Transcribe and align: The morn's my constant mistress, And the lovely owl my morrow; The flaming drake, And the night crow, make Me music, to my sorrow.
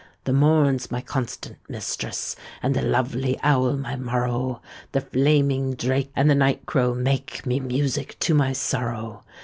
The 0.23 0.33
morn's 0.33 0.89
my 0.89 0.99
constant 1.01 1.59
mistress, 1.69 2.35
And 2.63 2.73
the 2.75 2.81
lovely 2.81 3.39
owl 3.43 3.77
my 3.77 3.95
morrow; 3.95 4.59
The 4.93 5.01
flaming 5.01 5.75
drake, 5.75 6.09
And 6.15 6.27
the 6.27 6.33
night 6.33 6.65
crow, 6.65 6.95
make 6.95 7.45
Me 7.45 7.59
music, 7.59 8.17
to 8.21 8.33
my 8.33 8.51
sorrow. 8.51 9.23